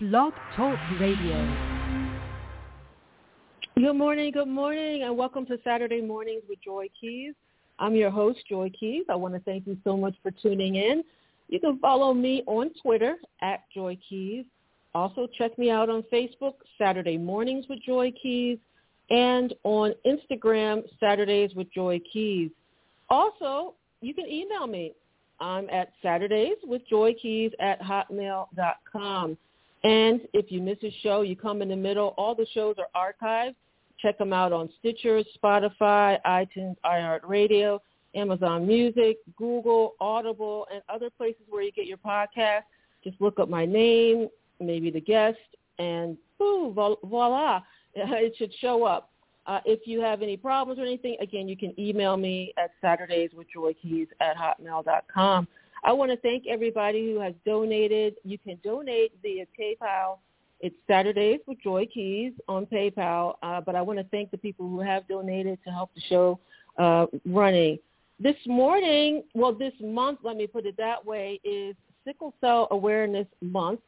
[0.00, 1.56] Blog Talk Radio.
[3.74, 7.34] Good morning, good morning, and welcome to Saturday Mornings with Joy Keys.
[7.80, 9.06] I'm your host, Joy Keys.
[9.08, 11.02] I want to thank you so much for tuning in.
[11.48, 14.44] You can follow me on Twitter at Joy Keys.
[14.94, 18.58] Also, check me out on Facebook, Saturday Mornings with Joy Keys,
[19.10, 22.52] and on Instagram, Saturdays with Joy Keys.
[23.10, 24.92] Also, you can email me.
[25.40, 29.36] I'm at Saturdays with Joy Keys at hotmail.com.
[29.84, 32.14] And if you miss a show, you come in the middle.
[32.18, 33.54] All the shows are archived
[34.00, 37.80] Check them out on Stitcher, Spotify, iTunes, iHeartRadio,
[38.14, 42.62] Amazon Music, Google, Audible, and other places where you get your podcast.
[43.02, 44.28] Just look up my name,
[44.60, 45.38] maybe the guest,
[45.78, 47.62] and voila,
[47.94, 49.10] it should show up.
[49.46, 53.30] Uh, if you have any problems or anything, again, you can email me at Saturdays
[53.34, 55.48] with Joy Keys at hotmail.com.
[55.84, 58.14] I want to thank everybody who has donated.
[58.24, 60.18] You can donate via PayPal
[60.60, 64.68] it's Saturdays with Joy Keys on PayPal, uh, but I want to thank the people
[64.68, 66.40] who have donated to help the show
[66.78, 67.78] uh, running.
[68.18, 73.26] This morning, well, this month, let me put it that way, is Sickle Cell Awareness
[73.40, 73.80] Month,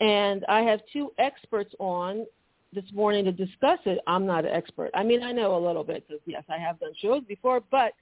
[0.00, 2.26] and I have two experts on
[2.74, 3.98] this morning to discuss it.
[4.06, 4.90] I'm not an expert.
[4.94, 7.92] I mean, I know a little bit because, yes, I have done shows before, but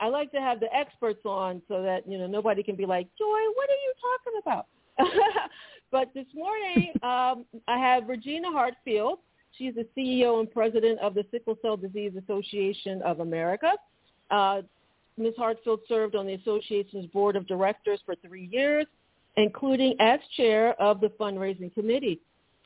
[0.00, 3.06] I like to have the experts on so that, you know, nobody can be like,
[3.18, 4.66] Joy, what are you talking about?
[5.90, 9.18] But this morning, um, I have Regina Hartfield.
[9.58, 13.72] She's the CEO and president of the Sickle Cell Disease Association of America.
[14.30, 14.62] Uh,
[15.16, 15.34] Ms.
[15.36, 18.86] Hartfield served on the association's board of directors for three years,
[19.36, 22.20] including as chair of the fundraising committee.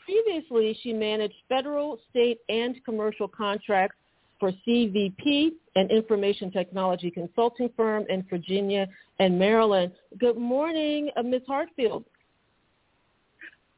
[0.04, 3.96] Previously, she managed federal, state, and commercial contracts
[4.44, 8.86] for CVP, an information technology consulting firm in Virginia
[9.18, 9.90] and Maryland.
[10.18, 11.40] Good morning, uh, Ms.
[11.48, 12.04] Hartfield.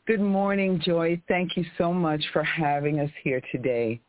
[0.09, 1.22] Good morning, Joy.
[1.28, 4.00] Thank you so much for having us here today.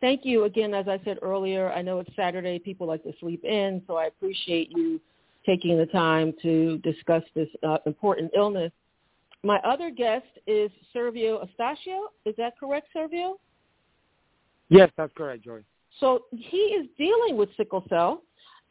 [0.00, 0.72] Thank you again.
[0.72, 2.58] As I said earlier, I know it's Saturday.
[2.58, 4.98] People like to sleep in, so I appreciate you
[5.44, 8.72] taking the time to discuss this uh, important illness.
[9.44, 12.06] My other guest is Servio Astacio.
[12.24, 13.34] Is that correct, Servio?
[14.68, 15.62] Yes, that's correct, Joy.
[16.00, 18.22] So he is dealing with sickle cell,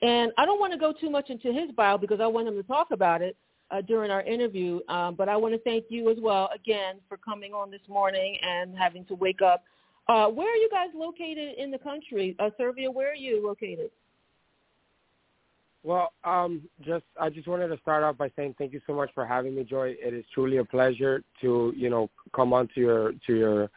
[0.01, 2.55] and I don't want to go too much into his bio because I want him
[2.55, 3.35] to talk about it
[3.71, 4.79] uh, during our interview.
[4.89, 8.37] Um, but I want to thank you as well again for coming on this morning
[8.41, 9.63] and having to wake up.
[10.07, 12.35] Uh, where are you guys located in the country?
[12.39, 13.89] Uh, Servio, where are you located?
[15.83, 19.09] Well, um, just I just wanted to start off by saying thank you so much
[19.13, 19.95] for having me, Joy.
[19.99, 23.69] It is truly a pleasure to you know come on to your to your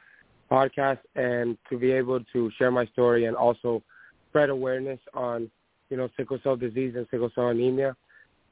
[0.50, 3.82] podcast and to be able to share my story and also
[4.28, 5.50] spread awareness on
[5.88, 7.96] you know sickle cell disease and sickle cell anemia.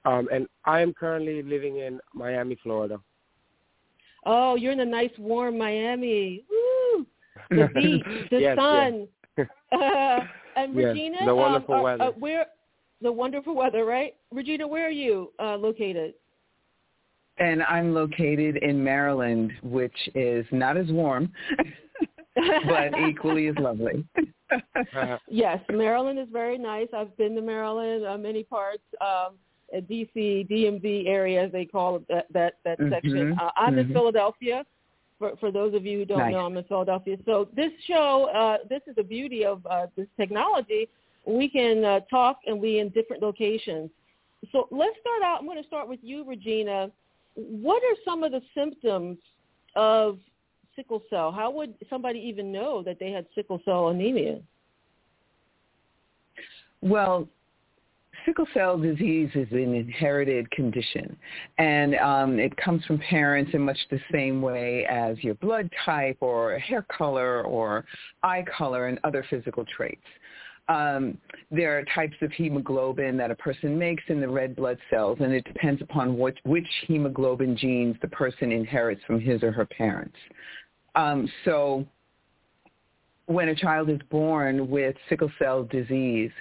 [0.04, 3.00] Um, and I am currently living in Miami, Florida.
[4.24, 6.44] Oh, you're in a nice warm Miami.
[6.50, 7.06] Woo!
[7.50, 9.08] The beach, the yes, sun.
[9.36, 9.46] Yes.
[9.72, 10.20] uh,
[10.56, 12.04] and yes, Regina, the wonderful um, uh, weather.
[12.04, 12.46] Uh, where
[13.00, 14.14] the wonderful weather, right?
[14.32, 16.14] Regina, where are you uh, located?
[17.38, 21.32] And I'm located in Maryland, which is not as warm,
[22.66, 24.04] but equally as lovely.
[25.28, 26.88] yes, Maryland is very nice.
[26.96, 28.82] I've been to Maryland, uh, many parts.
[29.00, 29.34] Um,
[29.74, 32.92] DC, DMV area, as they call it, that that, that mm-hmm.
[32.92, 33.36] section.
[33.40, 33.80] Uh, I'm mm-hmm.
[33.80, 34.64] in Philadelphia.
[35.18, 36.32] For, for those of you who don't nice.
[36.32, 37.16] know, I'm in Philadelphia.
[37.26, 40.88] So this show, uh, this is the beauty of uh, this technology.
[41.26, 43.90] We can uh, talk and we in different locations.
[44.52, 45.38] So let's start out.
[45.40, 46.90] I'm going to start with you, Regina.
[47.34, 49.18] What are some of the symptoms
[49.76, 50.18] of
[50.74, 51.32] sickle cell?
[51.32, 54.40] How would somebody even know that they had sickle cell anemia?
[56.80, 57.28] Well,
[58.24, 61.16] sickle cell disease is an inherited condition,
[61.58, 66.18] and um, it comes from parents in much the same way as your blood type
[66.20, 67.84] or hair color or
[68.22, 70.02] eye color and other physical traits.
[70.68, 71.16] Um,
[71.50, 75.32] there are types of hemoglobin that a person makes in the red blood cells, and
[75.32, 80.16] it depends upon which, which hemoglobin genes the person inherits from his or her parents.
[80.94, 81.86] Um, so
[83.26, 86.32] when a child is born with sickle cell disease,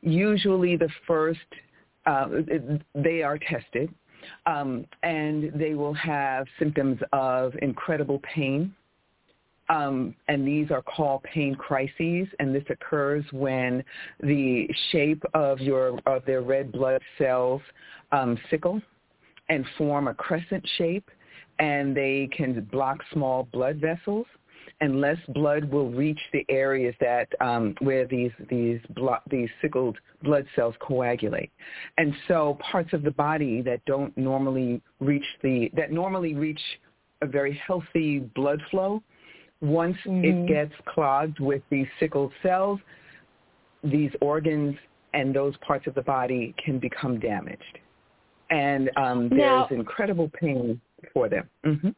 [0.00, 1.40] usually the first,
[2.06, 2.28] uh,
[2.94, 3.92] they are tested
[4.46, 8.74] Um, and they will have symptoms of incredible pain.
[9.68, 13.84] Um, and these are called pain crises, and this occurs when
[14.20, 17.62] the shape of your of their red blood cells
[18.10, 18.82] um, sickle
[19.48, 21.08] and form a crescent shape,
[21.58, 24.26] and they can block small blood vessels
[24.82, 29.96] and less blood will reach the areas that um, where these these blo- these sickled
[30.22, 31.50] blood cells coagulate,
[31.98, 36.60] and so parts of the body that don't normally reach the that normally reach
[37.22, 39.00] a very healthy blood flow,
[39.62, 40.24] once mm-hmm.
[40.24, 42.78] it gets clogged with these sickle cells,
[43.82, 44.76] these organs
[45.14, 47.78] and those parts of the body can become damaged,
[48.50, 50.80] and um, there's now, incredible pain
[51.14, 51.48] for them.
[51.64, 51.88] Mm-hmm.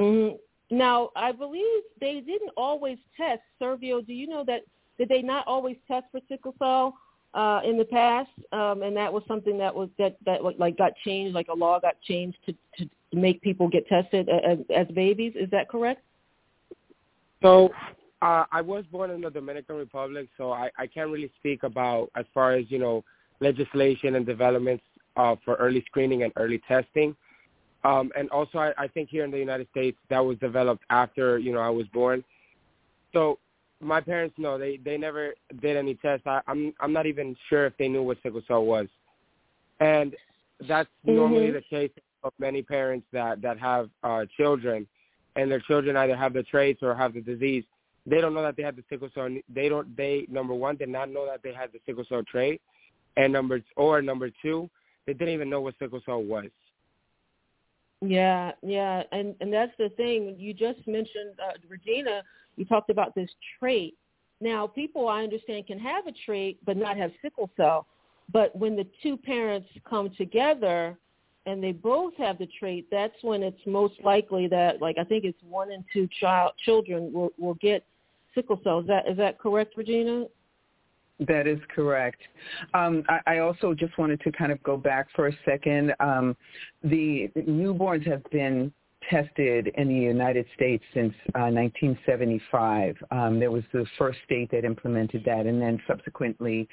[0.00, 0.36] Mm-hmm
[0.72, 3.42] now, I believe they didn't always test.
[3.60, 4.62] Servio, do you know that
[4.96, 6.94] did they not always test for sickle cell
[7.34, 8.30] uh, in the past?
[8.52, 11.78] Um, and that was something that was that that like got changed, like a law
[11.78, 15.34] got changed to to make people get tested as, as babies.
[15.36, 16.00] Is that correct?
[17.42, 17.70] So
[18.22, 22.10] uh, I was born in the Dominican Republic, so I, I can't really speak about
[22.14, 23.04] as far as you know
[23.40, 24.84] legislation and developments
[25.16, 27.14] uh, for early screening and early testing.
[27.84, 31.38] Um, and also, I, I think here in the United States, that was developed after
[31.38, 32.22] you know I was born.
[33.12, 33.38] So
[33.80, 36.26] my parents know they they never did any tests.
[36.26, 38.86] I, I'm I'm not even sure if they knew what sickle cell was,
[39.80, 40.14] and
[40.68, 41.16] that's mm-hmm.
[41.16, 41.90] normally the case
[42.22, 44.86] of many parents that that have uh, children,
[45.36, 47.64] and their children either have the traits or have the disease.
[48.06, 49.28] They don't know that they have the sickle cell.
[49.48, 49.96] They don't.
[49.96, 52.60] They number one did not know that they had the sickle cell trait,
[53.16, 54.68] and number or number two,
[55.06, 56.50] they didn't even know what sickle cell was.
[58.00, 60.34] Yeah, yeah, and and that's the thing.
[60.36, 62.22] You just mentioned uh, Regina.
[62.56, 63.94] You talked about this trait.
[64.40, 67.86] Now, people I understand can have a trait but not have sickle cell.
[68.32, 70.98] But when the two parents come together
[71.46, 75.24] and they both have the trait, that's when it's most likely that, like I think
[75.24, 77.84] it's one in two child children will will get
[78.34, 78.80] sickle cell.
[78.80, 80.26] Is that is that correct, Regina?
[81.20, 82.20] That is correct.
[82.74, 85.94] Um, I, I, also just wanted to kind of go back for a second.
[86.00, 86.36] Um,
[86.82, 88.72] the, newborns have been
[89.08, 92.96] tested in the United States since uh, 1975.
[93.10, 96.68] Um, there was the first state that implemented that, and then subsequently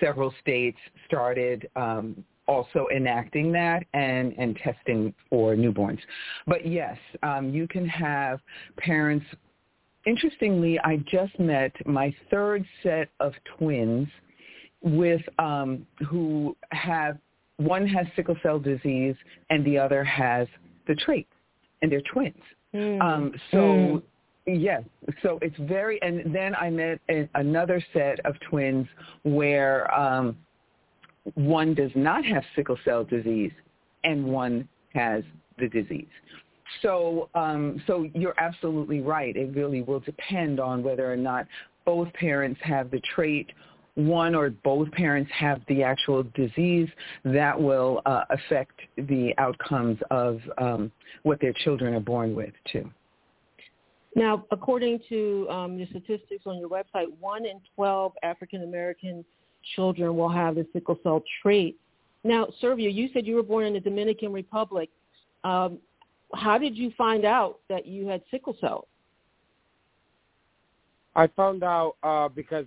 [0.00, 6.00] several states started um, also enacting that and, and testing for newborns.
[6.46, 8.40] But yes, um, you can have
[8.78, 9.26] parents
[10.06, 14.08] interestingly, I just met my third set of twins
[14.82, 17.18] with um, who have
[17.56, 19.14] one has sickle cell disease
[19.50, 20.46] and the other has
[20.86, 21.28] the trait,
[21.82, 22.34] and they're twins.
[22.74, 23.00] Mm.
[23.00, 23.58] Um, so.
[23.58, 24.02] Mm.
[24.46, 24.82] Yes,
[25.22, 27.00] so it's very, and then I met
[27.34, 28.86] another set of twins
[29.22, 30.36] where um,
[31.34, 33.52] one does not have sickle cell disease
[34.04, 35.24] and one has
[35.58, 36.06] the disease.
[36.82, 39.36] So, um, so you're absolutely right.
[39.36, 41.46] It really will depend on whether or not
[41.84, 43.50] both parents have the trait,
[43.94, 46.88] one or both parents have the actual disease.
[47.24, 50.90] That will uh, affect the outcomes of um,
[51.22, 52.90] what their children are born with, too.
[54.16, 59.24] Now, according to um, your statistics on your website, one in 12 African American
[59.74, 61.76] children will have the sickle cell trait.
[62.22, 64.88] Now, Servio, you said you were born in the Dominican Republic.
[65.44, 65.78] Um,
[66.32, 68.88] how did you find out that you had sickle cell?
[71.16, 72.66] I found out uh, because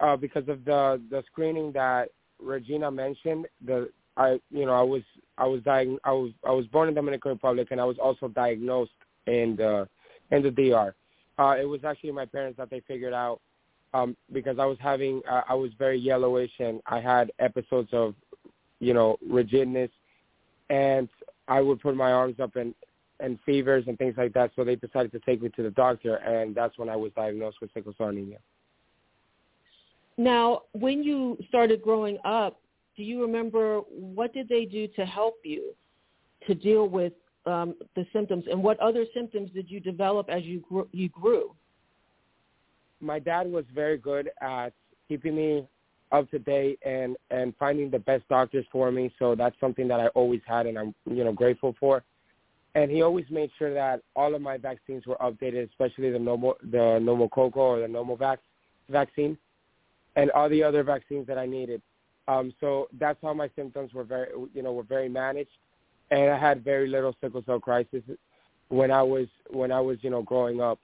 [0.00, 3.46] uh, because of the the screening that Regina mentioned.
[3.64, 5.02] The I you know I was
[5.38, 7.96] I was diag- I was I was born in the Dominican Republic and I was
[7.98, 8.92] also diagnosed
[9.26, 9.88] in the
[10.30, 10.94] in the DR.
[11.38, 13.40] Uh, it was actually my parents that they figured out
[13.94, 18.14] um, because I was having uh, I was very yellowish and I had episodes of
[18.80, 19.90] you know rigidness
[20.68, 21.08] and
[21.48, 22.74] I would put my arms up and
[23.20, 24.50] and fevers and things like that.
[24.56, 27.58] So they decided to take me to the doctor, and that's when I was diagnosed
[27.60, 28.38] with sickle cell anemia.
[30.16, 32.60] Now, when you started growing up,
[32.96, 35.74] do you remember what did they do to help you
[36.46, 37.12] to deal with
[37.46, 41.54] um, the symptoms, and what other symptoms did you develop as you grew, you grew?
[43.04, 44.72] My dad was very good at
[45.08, 45.68] keeping me
[46.12, 49.12] up to date and and finding the best doctors for me.
[49.18, 52.02] So that's something that I always had, and I'm you know grateful for.
[52.76, 56.56] And he always made sure that all of my vaccines were updated, especially the normal
[56.62, 58.38] the pneumococcal or the pneumovax
[58.88, 59.36] vaccine,
[60.16, 61.82] and all the other vaccines that I needed.
[62.26, 65.50] Um, so that's how my symptoms were very you know were very managed,
[66.10, 68.02] and I had very little sickle cell crisis
[68.68, 70.78] when I was when I was you know growing up.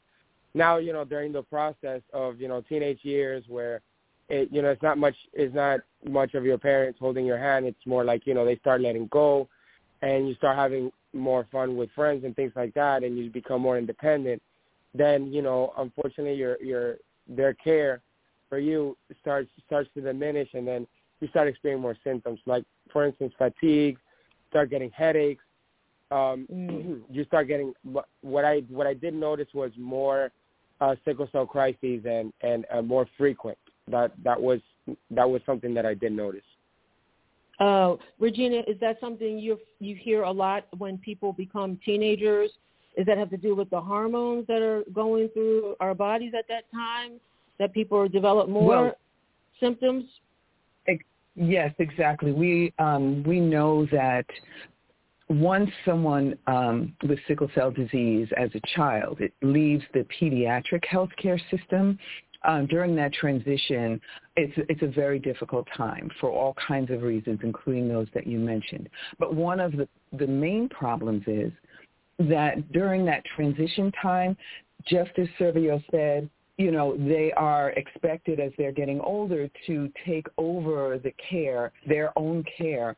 [0.55, 3.81] Now you know during the process of you know teenage years where
[4.29, 7.67] it you know it's not much it's not much of your parents holding your hand
[7.67, 9.49] it's more like you know they start letting go
[10.03, 13.61] and you start having more fun with friends and things like that, and you become
[13.61, 14.41] more independent,
[14.95, 16.97] then you know, unfortunately, your your
[17.29, 18.01] their care
[18.49, 20.87] for you starts starts to diminish, and then
[21.21, 23.99] you start experiencing more symptoms, like for instance, fatigue,
[24.49, 25.45] start getting headaches.
[26.11, 27.01] Um, mm.
[27.11, 27.73] You start getting
[28.23, 30.31] what I what I did notice was more
[30.81, 33.59] uh, sickle cell crises and and uh, more frequent.
[33.89, 34.61] That that was
[35.11, 36.43] that was something that I did notice.
[37.59, 42.51] Uh, Regina, is that something you you hear a lot when people become teenagers?
[42.97, 46.47] Does that have to do with the hormones that are going through our bodies at
[46.49, 47.21] that time?
[47.59, 48.93] That people develop more well,
[49.61, 50.05] symptoms?
[51.37, 52.33] Yes, exactly.
[52.33, 54.27] We um, we know that
[55.31, 61.41] once someone um, with sickle cell disease as a child, it leaves the pediatric healthcare
[61.51, 61.99] system.
[62.43, 64.01] Um, during that transition,
[64.37, 68.39] it's it's a very difficult time for all kinds of reasons, including those that you
[68.39, 68.89] mentioned.
[69.19, 69.87] But one of the
[70.19, 71.53] the main problems is
[72.19, 74.37] that during that transition time,
[74.87, 80.27] just as Servio said, you know, they are expected as they're getting older to take
[80.39, 82.97] over the care, their own care,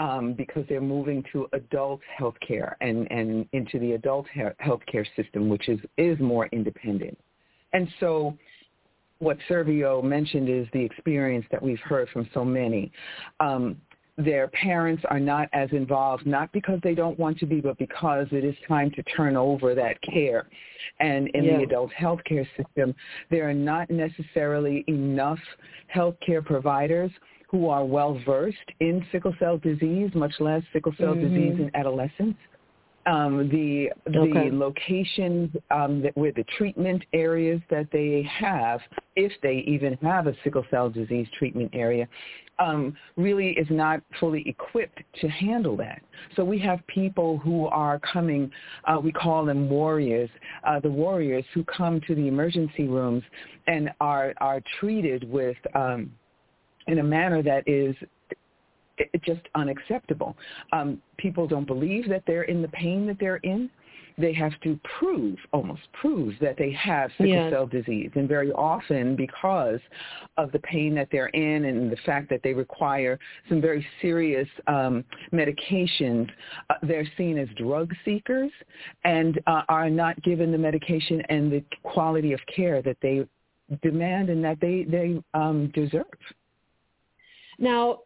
[0.00, 4.26] um, because they're moving to adult health care and, and into the adult
[4.58, 7.16] health care system, which is, is more independent.
[7.74, 8.36] And so
[9.18, 12.90] what Servio mentioned is the experience that we've heard from so many.
[13.40, 13.76] Um,
[14.16, 18.26] their parents are not as involved, not because they don't want to be, but because
[18.32, 20.48] it is time to turn over that care.
[20.98, 21.58] And in yeah.
[21.58, 22.94] the adult health care system,
[23.30, 25.38] there are not necessarily enough
[25.94, 27.10] healthcare providers
[27.50, 31.34] who are well versed in sickle cell disease, much less sickle cell mm-hmm.
[31.34, 32.38] disease in adolescents
[33.06, 34.50] um, the okay.
[34.50, 38.80] the locations um, that, where the treatment areas that they have,
[39.16, 42.06] if they even have a sickle cell disease treatment area,
[42.58, 46.02] um, really is not fully equipped to handle that.
[46.36, 48.50] So we have people who are coming,
[48.84, 50.28] uh, we call them warriors,
[50.64, 53.22] uh, the warriors who come to the emergency rooms
[53.66, 56.12] and are are treated with um,
[56.90, 57.94] in a manner that is
[59.22, 60.36] just unacceptable.
[60.72, 63.70] Um, people don't believe that they're in the pain that they're in.
[64.18, 67.52] They have to prove, almost prove, that they have sickle yes.
[67.52, 68.10] cell disease.
[68.14, 69.80] And very often, because
[70.36, 73.18] of the pain that they're in and the fact that they require
[73.48, 76.28] some very serious um, medications,
[76.68, 78.50] uh, they're seen as drug seekers
[79.04, 83.26] and uh, are not given the medication and the quality of care that they
[83.82, 86.04] demand and that they, they um, deserve.
[87.60, 88.00] Now,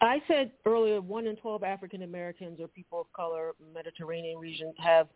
[0.00, 5.08] I said earlier, one in 12 African Americans or people of color, Mediterranean regions have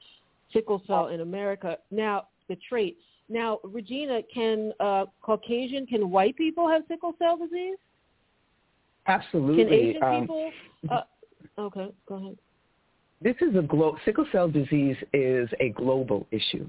[0.53, 1.79] sickle cell in America.
[1.91, 2.99] Now, the trait.
[3.29, 7.79] Now, Regina, can uh, Caucasian, can white people have sickle cell disease?
[9.07, 9.65] Absolutely.
[9.65, 10.51] Can Asian um, people?
[10.91, 11.01] Uh,
[11.59, 12.37] okay, go ahead
[13.23, 16.69] this is a glo- sickle cell disease is a global issue,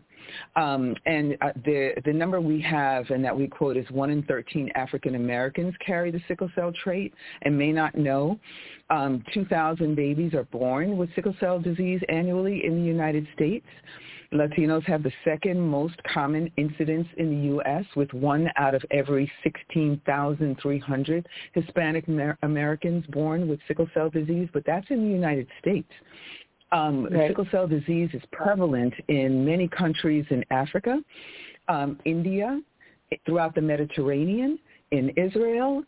[0.56, 4.24] um, and uh, the the number we have and that we quote is one in
[4.24, 8.39] thirteen African Americans carry the sickle cell trait and may not know.
[8.89, 13.66] Um, Two thousand babies are born with sickle cell disease annually in the United States.
[14.34, 17.86] Latinos have the second most common incidence in the U.S.
[17.96, 22.05] with one out of every 16,300 Hispanic
[22.41, 25.89] Americans born with sickle cell disease, but that's in the United States.
[26.72, 27.29] Um, right.
[27.29, 31.00] Sickle cell disease is prevalent in many countries in Africa,
[31.69, 32.62] um, India,
[33.25, 34.60] throughout the Mediterranean,
[34.91, 35.84] in Israel,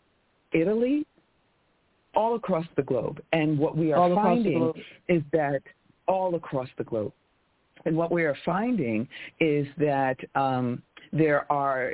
[0.52, 1.06] Italy,
[2.14, 3.20] all across the globe.
[3.32, 4.72] And what we are finding
[5.08, 5.62] is that
[6.08, 7.12] all across the globe.
[7.84, 9.08] And what we are finding
[9.40, 10.82] is that um,
[11.12, 11.92] there are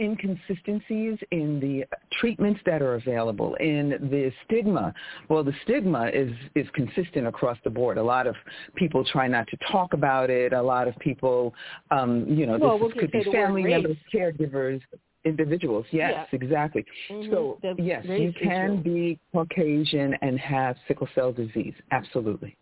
[0.00, 1.84] inconsistencies in the
[2.18, 4.92] treatments that are available, in the stigma.
[5.28, 7.98] Well, the stigma is, is consistent across the board.
[7.98, 8.34] A lot of
[8.74, 10.52] people try not to talk about it.
[10.52, 11.54] A lot of people,
[11.90, 14.80] um, you know, well, this could be family members, caregivers,
[15.24, 15.86] individuals.
[15.90, 16.38] Yes, yeah.
[16.38, 16.84] exactly.
[17.10, 17.32] Mm-hmm.
[17.32, 18.82] So the yes, you can issue.
[18.82, 21.74] be Caucasian and have sickle cell disease.
[21.90, 22.56] Absolutely.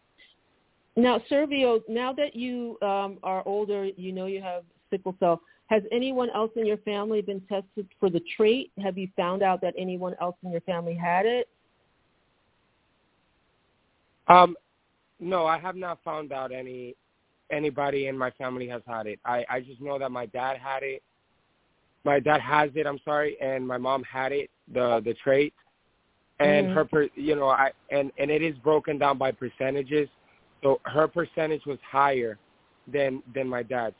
[0.99, 5.41] Now, Servio, now that you um, are older, you know you have sickle cell.
[5.69, 8.73] Has anyone else in your family been tested for the trait?
[8.83, 11.49] Have you found out that anyone else in your family had it?
[14.27, 14.57] Um,
[15.21, 16.97] no, I have not found out any
[17.53, 19.21] anybody in my family has had it.
[19.25, 21.01] I I just know that my dad had it.
[22.05, 22.89] My dad has it.
[22.89, 24.51] I'm sorry, and my mom had it.
[24.75, 25.55] The the trait,
[26.41, 26.97] and mm-hmm.
[26.97, 30.09] her, you know, I and and it is broken down by percentages.
[30.63, 32.39] So her percentage was higher
[32.87, 33.95] than than my dad's.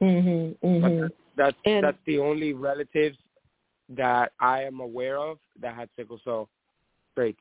[0.00, 0.56] Mhm.
[0.62, 1.10] Mhm.
[1.36, 3.18] That's and, that's the only relatives
[3.90, 6.48] that I am aware of that had sickle cell
[7.14, 7.40] traits.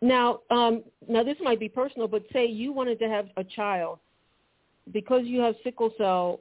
[0.00, 3.98] Now, um, now this might be personal, but say you wanted to have a child
[4.92, 6.40] because you have sickle cell.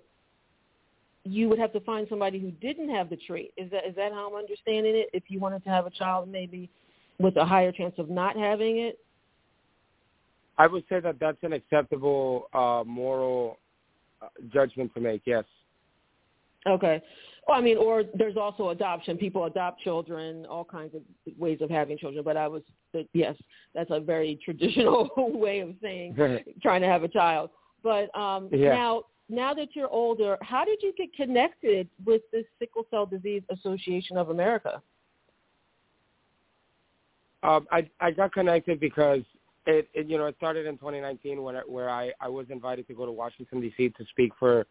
[1.23, 3.51] You would have to find somebody who didn't have the trait.
[3.57, 5.09] Is that is that how I'm understanding it?
[5.11, 6.69] If you wanted to have a child, maybe
[7.19, 8.99] with a higher chance of not having it.
[10.57, 13.57] I would say that that's an acceptable uh, moral
[14.21, 15.21] uh, judgment to make.
[15.25, 15.43] Yes.
[16.65, 17.01] Okay.
[17.47, 19.17] Well, I mean, or there's also adoption.
[19.17, 21.01] People adopt children, all kinds of
[21.37, 22.23] ways of having children.
[22.23, 22.61] But I was,
[23.13, 23.35] yes,
[23.73, 26.15] that's a very traditional way of saying
[26.61, 27.51] trying to have a child.
[27.83, 28.73] But um, yeah.
[28.73, 33.43] now, now that you're older, how did you get connected with the Sickle Cell Disease
[33.49, 34.81] Association of America?
[37.43, 39.21] Um, I I got connected because
[39.67, 42.87] it, it you know it started in 2019 when I, where I I was invited
[42.87, 43.89] to go to Washington D.C.
[43.89, 44.65] to speak for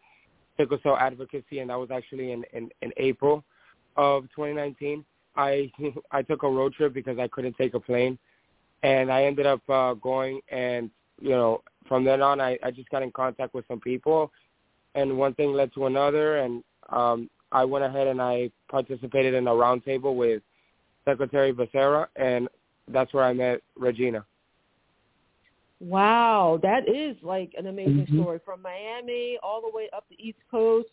[0.57, 3.43] sickle cell advocacy, and that was actually in in, in April
[3.95, 5.05] of 2019.
[5.35, 5.71] I
[6.11, 8.17] I took a road trip because I couldn't take a plane,
[8.83, 10.89] and I ended up uh, going and
[11.21, 14.31] you know from then on I I just got in contact with some people,
[14.95, 19.47] and one thing led to another, and um, I went ahead and I participated in
[19.47, 20.41] a roundtable with
[21.05, 22.49] Secretary Becerra, and
[22.87, 24.25] that's where I met Regina.
[25.79, 28.21] Wow, that is like an amazing mm-hmm.
[28.21, 30.89] story from Miami all the way up the East Coast,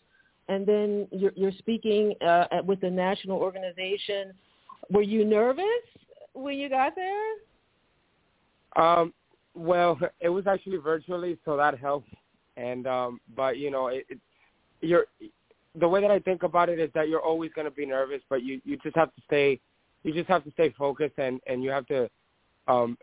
[0.47, 4.31] and then you're, you're speaking uh, at, with the national organization.
[4.91, 5.65] Were you nervous
[6.33, 7.33] when you got there?
[8.75, 9.11] Um,
[9.55, 12.09] well, it was actually virtually, so that helped.
[12.57, 14.19] And um, but you know, it, it,
[14.81, 15.05] you're
[15.79, 18.21] the way that I think about it is that you're always going to be nervous,
[18.29, 19.59] but you you just have to stay,
[20.03, 22.09] you just have to stay focused, and and you have to
[22.67, 22.97] um,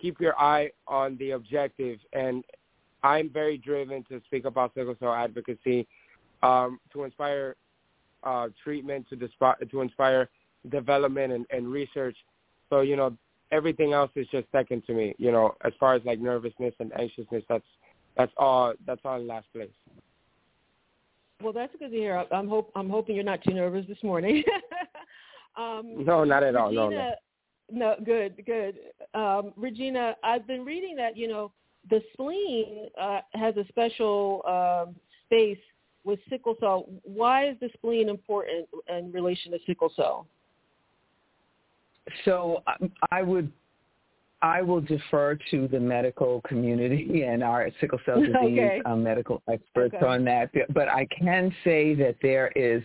[0.00, 1.98] keep your eye on the objective.
[2.12, 2.44] And
[3.02, 5.86] I'm very driven to speak about sickle cell advocacy,
[6.42, 7.56] um, to inspire
[8.24, 10.28] uh, treatment, to, disp- to inspire
[10.70, 12.16] development and, and research.
[12.70, 13.16] So, you know,
[13.52, 15.14] everything else is just second to me.
[15.18, 17.64] You know, as far as like nervousness and anxiousness, that's
[18.16, 19.70] that's all that's all in last place.
[21.42, 22.24] Well, that's good to hear.
[22.32, 24.42] I'm hope I'm hoping you're not too nervous this morning.
[25.56, 26.68] um, no, not at all.
[26.68, 27.14] Regina, no, no.
[27.70, 28.78] No, good, good.
[29.14, 31.52] Um, Regina, I've been reading that you know
[31.90, 35.58] the spleen uh, has a special um, space
[36.04, 36.86] with sickle cell.
[37.02, 40.26] Why is the spleen important in relation to sickle cell?
[42.24, 43.52] So um, I would
[44.40, 48.80] I will defer to the medical community and our sickle cell disease okay.
[48.86, 50.06] um, medical experts okay.
[50.06, 50.50] on that.
[50.72, 52.82] But I can say that there is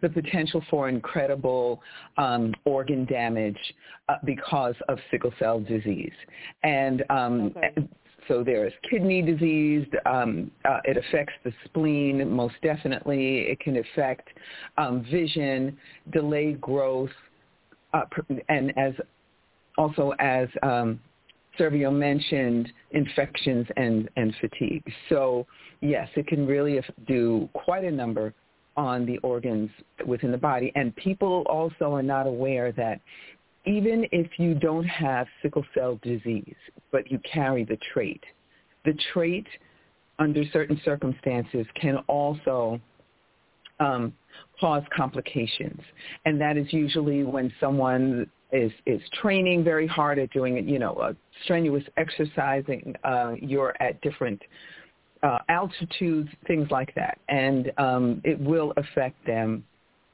[0.00, 1.82] the potential for incredible
[2.16, 3.58] um, organ damage
[4.08, 6.12] uh, because of sickle cell disease.
[6.62, 7.88] And um, okay.
[8.28, 9.86] So there is kidney disease.
[10.06, 13.40] Um, uh, it affects the spleen most definitely.
[13.40, 14.28] It can affect
[14.78, 15.76] um, vision,
[16.10, 17.10] delayed growth,
[17.92, 18.04] uh,
[18.48, 18.94] and as
[19.76, 21.00] also as um,
[21.58, 24.82] Servio mentioned, infections and, and fatigue.
[25.08, 25.46] So
[25.80, 28.34] yes, it can really do quite a number
[28.76, 29.70] on the organs
[30.04, 30.72] within the body.
[30.74, 33.00] And people also are not aware that
[33.66, 36.56] even if you don't have sickle cell disease,
[36.90, 38.22] but you carry the trait,
[38.84, 39.46] the trait
[40.18, 42.80] under certain circumstances can also
[43.80, 44.12] um,
[44.60, 45.80] cause complications.
[46.24, 50.78] And that is usually when someone is is training very hard at doing it, you
[50.78, 51.12] know uh,
[51.42, 52.94] strenuous exercising.
[53.04, 54.40] Uh, you're at different
[55.22, 59.64] uh, altitudes, things like that, and um, it will affect them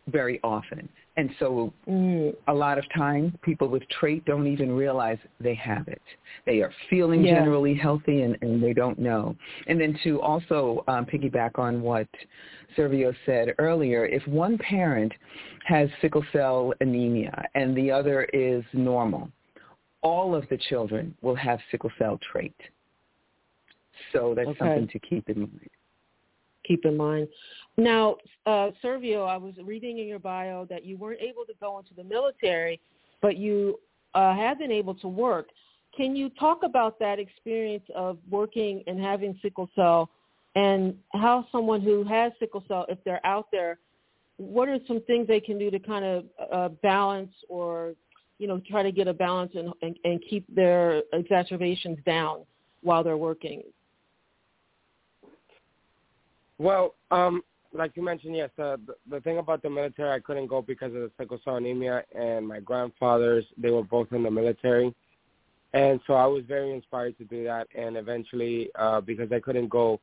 [0.08, 0.88] very often.
[1.16, 2.34] And so mm.
[2.48, 6.00] a lot of times people with trait don't even realize they have it.
[6.46, 7.34] They are feeling yeah.
[7.34, 9.36] generally healthy and, and they don't know.
[9.66, 12.08] And then to also um, piggyback on what
[12.76, 15.12] Servio said earlier, if one parent
[15.64, 19.30] has sickle cell anemia and the other is normal,
[20.02, 22.54] all of the children will have sickle cell trait.
[24.12, 24.58] So that's okay.
[24.58, 25.70] something to keep in mind.
[26.66, 27.28] Keep in mind.
[27.80, 31.78] Now, uh, Servio, I was reading in your bio that you weren't able to go
[31.78, 32.78] into the military,
[33.22, 33.80] but you
[34.14, 35.46] uh, have been able to work.
[35.96, 40.10] Can you talk about that experience of working and having sickle cell
[40.56, 43.78] and how someone who has sickle cell, if they're out there,
[44.36, 47.94] what are some things they can do to kind of uh, balance or,
[48.38, 52.40] you know, try to get a balance and, and, and keep their exacerbations down
[52.82, 53.62] while they're working?
[56.58, 60.48] Well, um, like you mentioned, yes, uh, the, the thing about the military, I couldn't
[60.48, 64.30] go because of the sickle cell anemia, and my grandfathers, they were both in the
[64.30, 64.94] military.
[65.72, 67.68] And so I was very inspired to do that.
[67.76, 70.00] And eventually, uh, because I couldn't go,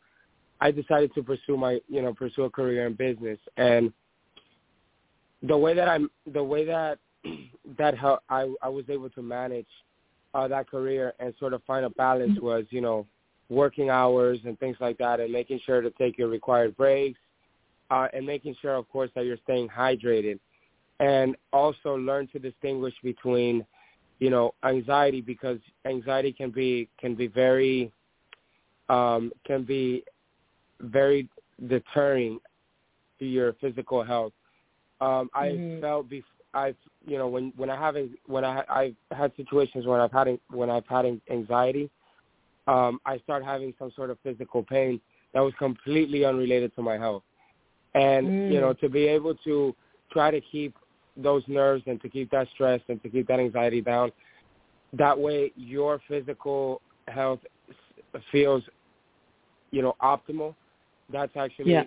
[0.62, 3.38] I decided to pursue my, you know, pursue a career in business.
[3.58, 3.91] And
[5.43, 6.99] the way that I'm, the way that
[7.77, 9.67] that how I I was able to manage
[10.34, 13.06] uh, that career and sort of find a balance was, you know,
[13.49, 17.19] working hours and things like that, and making sure to take your required breaks,
[17.89, 20.39] uh, and making sure, of course, that you're staying hydrated,
[21.00, 23.65] and also learn to distinguish between,
[24.19, 27.91] you know, anxiety because anxiety can be can be very
[28.89, 30.04] um, can be
[30.82, 31.28] very
[31.67, 32.39] deterring
[33.19, 34.34] to your physical health.
[35.02, 35.78] Um, Mhm.
[35.78, 36.08] I felt
[36.54, 37.95] I you know when when I have
[38.26, 41.89] when I I've had situations when I've had when I've had anxiety,
[42.67, 45.02] um, I start having some sort of physical pain
[45.34, 47.23] that was completely unrelated to my health,
[47.97, 48.51] and Mm.
[48.51, 49.75] you know to be able to
[50.12, 50.73] try to keep
[51.17, 54.12] those nerves and to keep that stress and to keep that anxiety down,
[54.93, 57.39] that way your physical health
[58.31, 58.63] feels
[59.71, 60.55] you know optimal.
[61.10, 61.86] That's actually Yeah.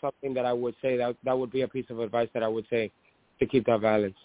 [0.00, 2.48] something that I would say that that would be a piece of advice that I
[2.48, 2.90] would say
[3.38, 4.16] to keep that balance.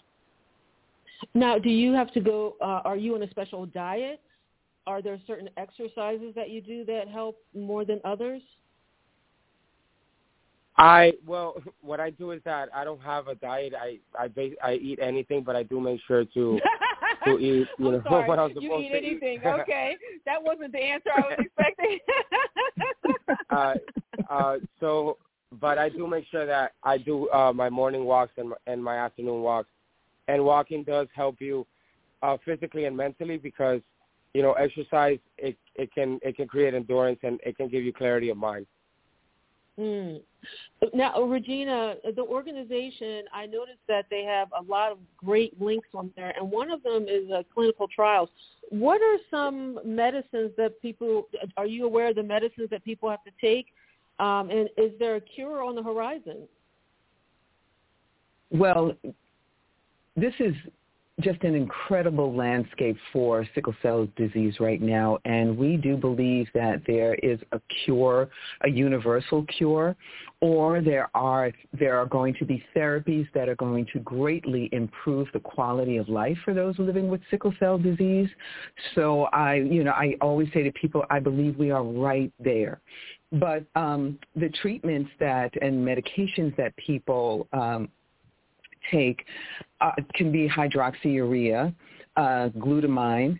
[1.34, 2.56] Now, do you have to go?
[2.60, 4.20] Uh, are you on a special diet?
[4.86, 8.42] Are there certain exercises that you do that help more than others?
[10.80, 13.74] I well, what I do is that I don't have a diet.
[13.78, 16.60] I I base, I eat anything, but I do make sure to
[17.26, 17.68] to eat.
[17.78, 18.28] You I'm know sorry.
[18.28, 19.40] what I'm you eat to anything?
[19.44, 19.46] eat.
[19.46, 21.98] okay, that wasn't the answer I was expecting.
[23.50, 23.74] uh,
[24.30, 25.18] uh, so,
[25.60, 28.82] but I do make sure that I do uh, my morning walks and my, and
[28.82, 29.68] my afternoon walks.
[30.28, 31.66] And walking does help you
[32.22, 33.80] uh, physically and mentally because
[34.32, 37.92] you know exercise it it can it can create endurance and it can give you
[37.92, 38.66] clarity of mind.
[39.80, 40.20] Mm.
[40.92, 46.10] Now, Regina, the organization, I noticed that they have a lot of great links on
[46.16, 48.28] there, and one of them is uh, clinical trials.
[48.68, 53.24] What are some medicines that people, are you aware of the medicines that people have
[53.24, 53.66] to take?
[54.18, 56.46] Um, and is there a cure on the horizon?
[58.50, 58.92] Well,
[60.16, 60.54] this is
[61.20, 66.82] just an incredible landscape for sickle cell disease right now, and we do believe that
[66.86, 68.28] there is a cure,
[68.62, 69.96] a universal cure,
[70.40, 75.28] or there are there are going to be therapies that are going to greatly improve
[75.32, 78.28] the quality of life for those living with sickle cell disease.
[78.94, 82.80] So I, you know, I always say to people, I believe we are right there.
[83.32, 87.88] But um, the treatments that and medications that people um,
[88.90, 89.24] take
[89.80, 91.74] uh, can be hydroxyurea,
[92.16, 93.38] uh, glutamine.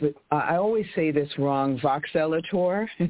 [0.00, 2.86] But, I always say this wrong, voxelotor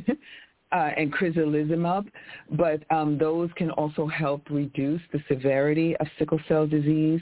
[0.72, 2.06] uh, and crizolizumab,
[2.52, 7.20] but um, those can also help reduce the severity of sickle cell disease.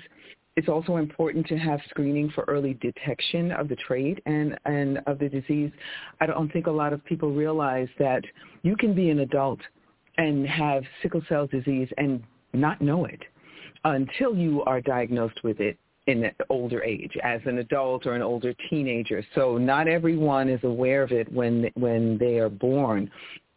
[0.56, 5.18] It's also important to have screening for early detection of the trait and, and of
[5.18, 5.70] the disease.
[6.20, 8.24] I don't think a lot of people realize that
[8.62, 9.60] you can be an adult
[10.18, 12.22] and have sickle cell disease and
[12.54, 13.20] not know it
[13.84, 18.22] until you are diagnosed with it in an older age as an adult or an
[18.22, 19.24] older teenager.
[19.34, 23.10] So not everyone is aware of it when when they are born.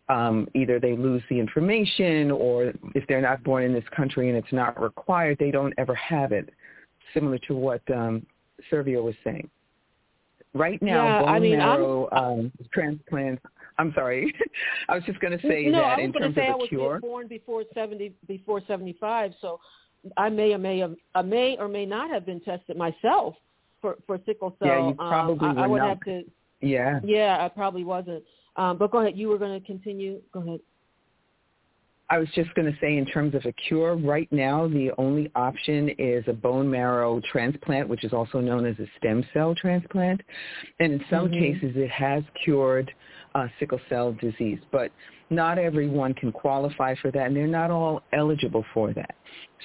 [0.09, 4.35] Um, either they lose the information or if they're not born in this country and
[4.35, 6.49] it's not required, they don't ever have it,
[7.13, 8.25] similar to what um,
[8.71, 9.47] Servio was saying.
[10.55, 13.39] Right now, Yeah, bone I mean, marrow um, transplant,
[13.77, 14.33] I'm sorry,
[14.89, 16.99] I was just going to say no, that in terms say of I was cure.
[16.99, 19.59] born before 70, before 75, so
[20.17, 23.35] I may or may have, I may or may not have been tested myself
[23.81, 24.67] for, for sickle cell.
[24.67, 25.89] Yeah, you probably um, I, I would not.
[25.89, 26.23] have to,
[26.61, 26.99] Yeah.
[27.03, 28.23] yeah, I probably wasn't.
[28.55, 29.17] Um, but go ahead.
[29.17, 30.21] You were going to continue.
[30.33, 30.59] Go ahead.
[32.11, 35.31] I was just going to say in terms of a cure, right now the only
[35.35, 40.21] option is a bone marrow transplant, which is also known as a stem cell transplant.
[40.79, 41.39] And in some Mhm.
[41.39, 42.91] cases it has cured
[43.35, 44.91] uh, sickle cell disease, but
[45.29, 49.13] not everyone can qualify for that and they're not all eligible for that.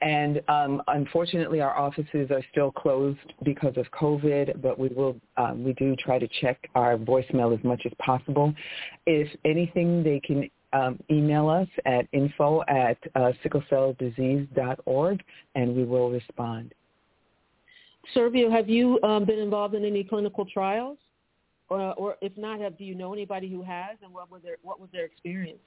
[0.00, 5.64] And um, unfortunately, our offices are still closed because of COVID, but we will um,
[5.64, 8.54] we do try to check our voicemail as much as possible.
[9.06, 15.22] If anything, they can um, email us at info at uh, sicklecelldisease.org,
[15.54, 16.74] and we will respond.
[18.14, 20.98] Servio, have you um, been involved in any clinical trials?
[21.70, 24.56] Or, or if not, have do you know anybody who has, and what was their
[24.62, 25.58] what was their experience?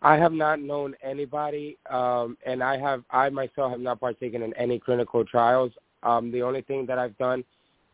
[0.00, 4.54] I have not known anybody, um, and I have I myself have not partaken in
[4.54, 5.72] any clinical trials.
[6.04, 7.44] Um, the only thing that I've done,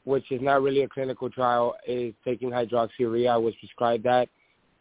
[0.04, 3.30] which is not really a clinical trial, is taking hydroxyurea.
[3.30, 4.28] I was prescribed that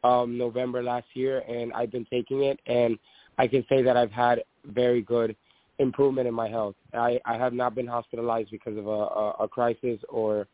[0.04, 3.00] um, November last year, and I've been taking it, and
[3.38, 5.36] I can say that I've had very good
[5.80, 6.76] improvement in my health.
[6.94, 10.48] I, I have not been hospitalized because of a, a, a crisis, or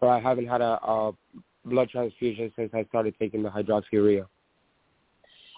[0.00, 1.12] or I haven't had a, a
[1.66, 4.26] blood transfusion since I started taking the hydroxyurea.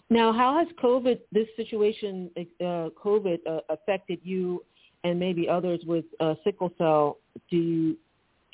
[0.08, 4.64] Now, how has COVID, this situation, uh, COVID, uh, affected you
[5.02, 7.18] and maybe others with uh, sickle cell?
[7.50, 7.96] Do you,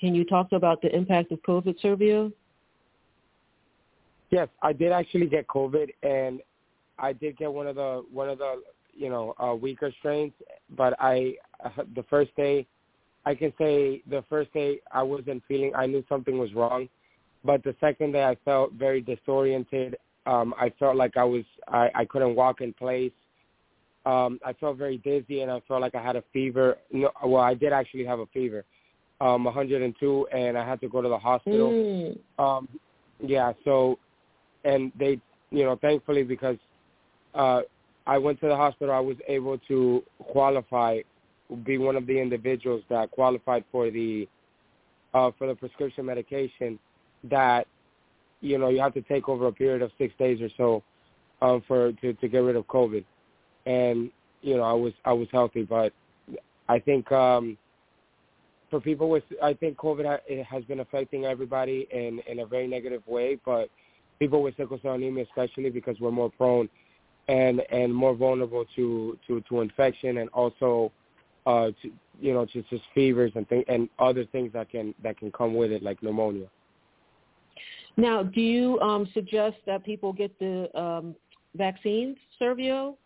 [0.00, 2.32] can you talk about the impact of COVID, Servio?
[4.30, 6.40] Yes, I did actually get COVID, and
[6.98, 8.62] I did get one of the one of the
[8.94, 10.32] you know uh, weaker strains.
[10.74, 11.34] But I
[11.94, 12.66] the first day,
[13.26, 15.72] I can say the first day I wasn't feeling.
[15.76, 16.88] I knew something was wrong,
[17.44, 19.96] but the second day I felt very disoriented.
[20.26, 23.12] Um, I felt like I was I, I couldn't walk in place.
[24.04, 26.76] Um, I felt very dizzy, and I felt like I had a fever.
[26.92, 28.64] No, well, I did actually have a fever,
[29.20, 31.70] um, 102, and I had to go to the hospital.
[31.70, 32.18] Mm.
[32.38, 32.68] Um,
[33.24, 33.98] yeah, so,
[34.64, 36.56] and they, you know, thankfully because
[37.34, 37.60] uh,
[38.06, 41.00] I went to the hospital, I was able to qualify,
[41.64, 44.28] be one of the individuals that qualified for the,
[45.14, 46.78] uh, for the prescription medication
[47.24, 47.66] that,
[48.42, 50.82] you know, you have to take over a period of six days or so,
[51.40, 53.04] um, for to to get rid of COVID,
[53.64, 54.10] and
[54.42, 55.92] you know, I was I was healthy, but
[56.68, 57.56] I think um,
[58.68, 62.46] for people with, I think COVID ha- it has been affecting everybody in in a
[62.46, 63.70] very negative way, but
[64.18, 66.68] people with sickle cell anemia especially because we're more prone
[67.28, 70.92] and and more vulnerable to to to infection and also
[71.46, 75.18] uh to you know to just fevers and thing and other things that can that
[75.18, 76.46] can come with it like pneumonia
[77.96, 81.14] Now, do you um, suggest that people get the um,
[81.54, 82.96] vaccines, Servio?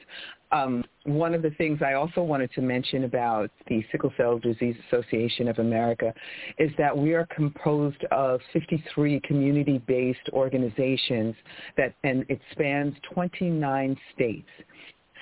[0.51, 4.75] Um, one of the things I also wanted to mention about the Sickle Cell Disease
[4.87, 6.13] Association of America
[6.59, 11.35] is that we are composed of 53 community-based organizations
[11.77, 14.47] that, and it spans 29 states.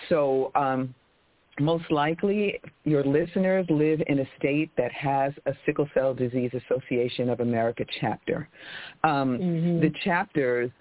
[0.10, 0.94] So um,
[1.60, 7.30] most likely your listeners live in a state that has a Sickle Cell Disease Association
[7.30, 8.50] of America chapter.
[9.04, 9.80] Um, mm-hmm.
[9.82, 10.72] The chapters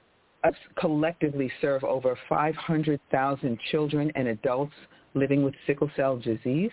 [0.78, 4.74] collectively serve over 500,000 children and adults
[5.14, 6.70] living with sickle cell disease.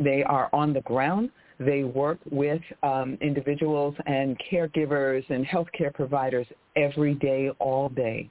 [0.00, 1.30] They are on the ground.
[1.58, 8.28] They work with um, individuals and caregivers and healthcare providers every day, all day,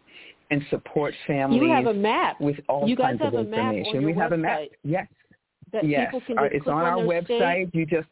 [0.52, 1.62] and support families.
[1.62, 2.40] You have a map.
[2.40, 4.04] with all you kinds of information.
[4.04, 4.62] we have a map.
[4.84, 5.08] Yes.
[5.74, 6.08] That yes.
[6.08, 7.74] people can uh, it's on, on our website.
[7.74, 8.08] You just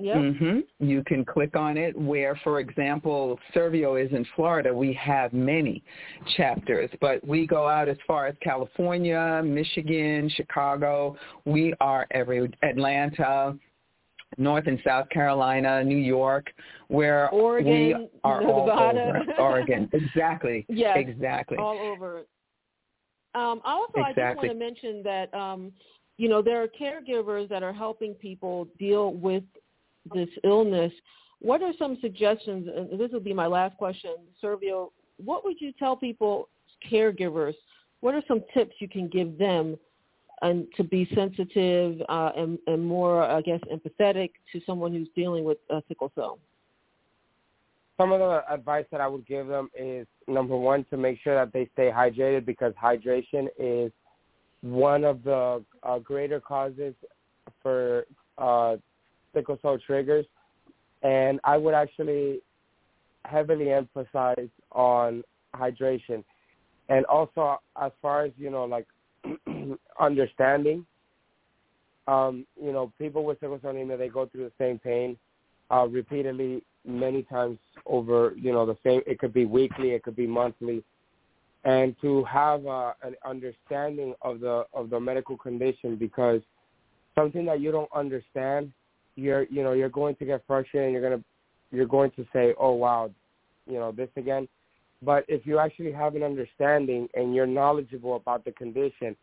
[0.00, 0.16] Yep.
[0.16, 0.58] Mm-hmm.
[0.84, 4.74] You can click on it where, for example, Servio is in Florida.
[4.74, 5.84] We have many
[6.36, 11.16] chapters, but we go out as far as California, Michigan, Chicago.
[11.44, 13.56] We are every Atlanta,
[14.38, 16.52] North and South Carolina, New York,
[16.88, 18.72] where Oregon, we are Nevada.
[18.72, 19.22] all over.
[19.38, 20.66] Oregon, exactly.
[20.68, 21.58] Yes, exactly.
[21.58, 22.22] All over.
[23.34, 24.22] Um, also, exactly.
[24.22, 25.72] I just want to mention that um,
[26.16, 29.42] you know there are caregivers that are helping people deal with
[30.12, 30.92] this illness,
[31.40, 32.68] what are some suggestions?
[32.74, 34.90] And this will be my last question, Servio.
[35.22, 36.48] What would you tell people,
[36.90, 37.54] caregivers?
[38.00, 39.76] What are some tips you can give them,
[40.42, 45.44] and to be sensitive uh, and, and more, I guess, empathetic to someone who's dealing
[45.44, 46.38] with uh, sickle cell?
[47.96, 51.34] Some of the advice that I would give them is number one to make sure
[51.36, 53.92] that they stay hydrated because hydration is
[54.62, 56.94] one of the uh, greater causes
[57.62, 58.06] for
[58.38, 58.76] uh,
[59.32, 60.26] sickle cell triggers,
[61.02, 62.40] and I would actually
[63.26, 65.22] heavily emphasize on
[65.54, 66.24] hydration,
[66.88, 68.86] and also as far as you know, like
[70.00, 70.86] understanding.
[72.06, 75.16] Um, you know, people with sickle cell anemia they go through the same pain
[75.70, 78.34] uh, repeatedly, many times over.
[78.36, 79.00] You know, the same.
[79.06, 80.84] It could be weekly, it could be monthly,
[81.64, 86.42] and to have uh, an understanding of the of the medical condition because
[87.14, 88.72] something that you don't understand
[89.16, 91.24] you're you know you're going to get frustrated and you're going to
[91.76, 93.10] you're going to say oh wow
[93.66, 94.48] you know this again
[95.02, 99.16] but if you actually have an understanding and you're knowledgeable about the condition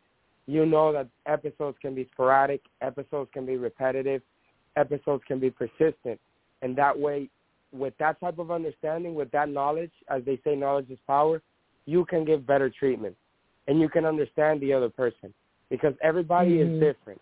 [0.47, 4.21] you know that episodes can be sporadic episodes can be repetitive
[4.75, 6.19] episodes can be persistent
[6.61, 7.29] and that way
[7.71, 11.41] with that type of understanding with that knowledge as they say knowledge is power
[11.85, 13.15] you can give better treatment
[13.67, 15.33] and you can understand the other person
[15.69, 16.75] because everybody mm-hmm.
[16.75, 17.21] is different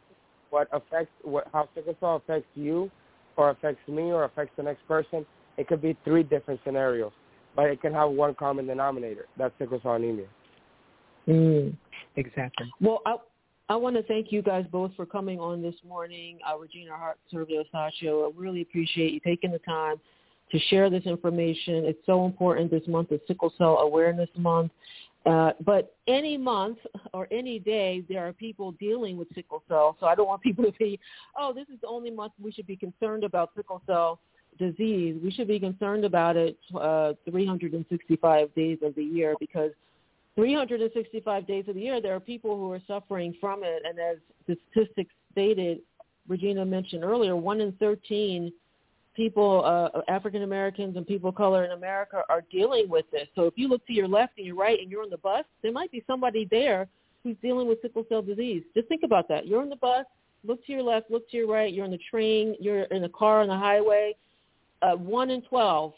[0.50, 2.90] what affects what how sickle cell affects you
[3.40, 5.26] or affects me or affects the next person,
[5.58, 7.14] it could be three different scenarios,
[7.56, 9.28] but it can have one common denominator.
[9.38, 10.28] That's sickle cell anemia.
[11.30, 11.78] Mm,
[12.16, 12.72] exactly.
[12.82, 13.16] Well, I
[13.70, 16.40] I want to thank you guys both for coming on this morning.
[16.48, 19.98] Uh, Regina Hart, Servio Astacio, I really appreciate you taking the time
[20.52, 21.86] to share this information.
[21.86, 22.72] It's so important.
[22.72, 24.72] This month is Sickle Cell Awareness Month.
[25.26, 26.78] Uh, but any month
[27.14, 29.98] or any day, there are people dealing with sickle cell.
[30.00, 31.00] So I don't want people to be,
[31.38, 34.20] oh, this is the only month we should be concerned about sickle cell
[34.58, 35.20] disease.
[35.22, 39.72] We should be concerned about it uh, 365 days of the year because
[40.40, 43.84] 365 days of the year, there are people who are suffering from it.
[43.86, 45.80] And as the statistics stated,
[46.30, 48.50] Regina mentioned earlier, one in 13
[49.16, 53.28] people, uh, African Americans and people of color in America are dealing with this.
[53.36, 55.44] So if you look to your left and your right and you're on the bus,
[55.62, 56.88] there might be somebody there
[57.22, 58.64] who's dealing with sickle cell disease.
[58.74, 59.46] Just think about that.
[59.46, 60.06] You're on the bus,
[60.46, 63.10] look to your left, look to your right, you're on the train, you're in a
[63.10, 64.16] car on the highway.
[64.82, 65.92] Uh, one in 12,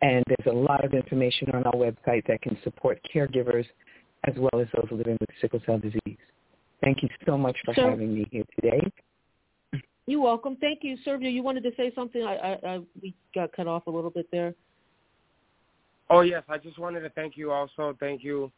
[0.00, 3.66] And there's a lot of information on our website that can support caregivers
[4.24, 6.18] as well as those living with sickle cell disease.
[6.82, 8.80] Thank you so much for so, having me here today.
[10.06, 10.56] You're welcome.
[10.60, 11.30] Thank you, Sylvia.
[11.30, 12.22] You wanted to say something?
[12.22, 14.54] I, I, I we got cut off a little bit there.
[16.10, 17.96] Oh yes, I just wanted to thank you also.
[17.98, 18.50] Thank you,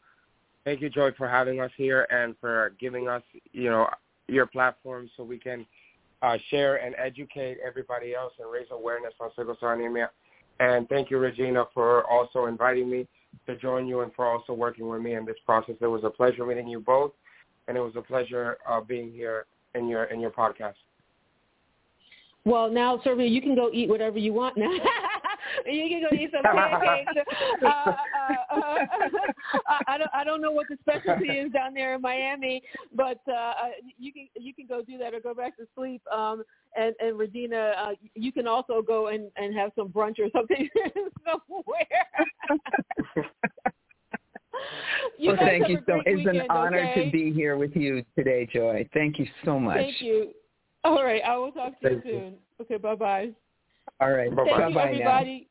[0.65, 3.21] thank you, Joy, for having us here and for giving us,
[3.53, 3.87] you know,
[4.27, 5.65] your platform so we can
[6.21, 10.09] uh, share and educate everybody else and raise awareness on sickle cell anemia.
[10.59, 13.07] And thank you, Regina, for also inviting me
[13.45, 15.75] to join you and for also working with me in this process.
[15.79, 17.11] It was a pleasure meeting you both,
[17.67, 20.73] and it was a pleasure uh, being here in your in your podcast.
[22.45, 24.69] Well, now, Sylvia, you can go eat whatever you want now.
[25.65, 27.11] you can go eat some pancakes.
[27.63, 28.79] Uh, uh, uh,
[29.87, 32.61] I don't I don't know what the specialty is down there in Miami,
[32.93, 33.53] but uh,
[33.97, 36.01] you can you can go do that or go back to sleep.
[36.11, 36.43] Um,
[36.75, 40.69] and and Regina, uh, you can also go and and have some brunch or something
[41.25, 42.59] somewhere.
[45.19, 46.01] well, thank you so.
[46.05, 47.05] It's an honor okay?
[47.05, 48.87] to be here with you today, Joy.
[48.93, 49.77] Thank you so much.
[49.77, 50.33] Thank you.
[50.85, 52.23] All right, I will talk to Thank you soon.
[52.23, 52.37] You.
[52.61, 53.29] Okay, bye bye.
[53.99, 54.49] All right, bye bye.
[54.57, 55.39] Thank you, everybody.
[55.39, 55.45] Now.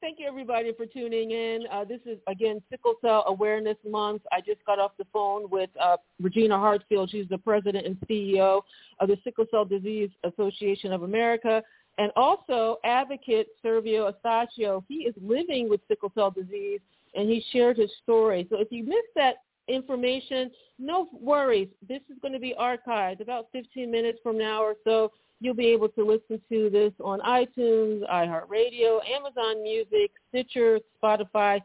[0.00, 1.64] Thank you, everybody, for tuning in.
[1.72, 4.22] Uh, this is, again, Sickle Cell Awareness Month.
[4.32, 7.10] I just got off the phone with uh, Regina Hartfield.
[7.10, 8.62] She's the president and CEO
[9.00, 11.62] of the Sickle Cell Disease Association of America.
[11.98, 14.84] And also advocate Servio Astacio.
[14.88, 16.78] He is living with sickle cell disease,
[17.16, 18.46] and he shared his story.
[18.50, 19.38] So if you missed that
[19.68, 21.68] information, no worries.
[21.86, 25.12] This is going to be archived about 15 minutes from now or so.
[25.40, 31.60] You'll be able to listen to this on iTunes, iHeartRadio, Amazon Music, Stitcher, Spotify,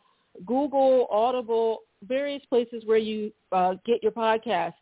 [0.45, 4.74] Google, Audible, various places where you uh, get your podcast.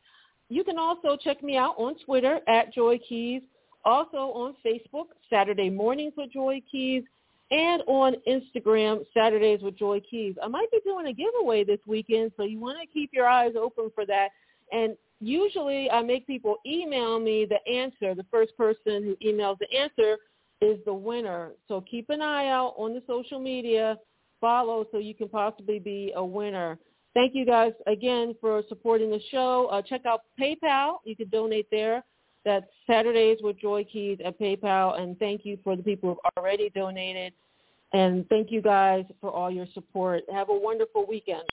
[0.50, 3.42] You can also check me out on Twitter at Joy Keys,
[3.86, 7.04] also on Facebook, Saturday Mornings with Joy Keys,
[7.52, 10.36] and on Instagram, Saturdays with Joy Keys.
[10.42, 13.54] I might be doing a giveaway this weekend, so you want to keep your eyes
[13.60, 14.30] open for that.
[14.72, 18.16] And usually I make people email me the answer.
[18.16, 20.18] The first person who emails the answer
[20.62, 21.52] is the winner.
[21.68, 23.98] So keep an eye out on the social media.
[24.40, 26.80] Follow so you can possibly be a winner.
[27.14, 29.68] Thank you guys again for supporting the show.
[29.72, 31.00] Uh, check out PayPal.
[31.04, 32.04] You can donate there.
[32.44, 35.00] That's Saturdays with Joy Keys at PayPal.
[35.00, 37.34] And thank you for the people who have already donated.
[37.94, 40.24] And thank you guys for all your support.
[40.32, 41.44] Have a wonderful weekend.